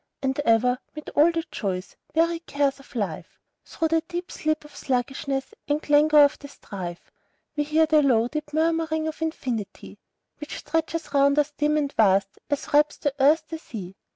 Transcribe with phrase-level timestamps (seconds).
[0.23, 4.65] And ever, 'mid all the joys and weary cares of life, Through the dull sleep
[4.65, 7.11] of sluggishness, and clangor of the strife,
[7.55, 9.99] We hear the low, deep murmuring of that Infinity
[10.39, 13.95] Which stretcheth round us dim and vast, as wraps the earth the sea.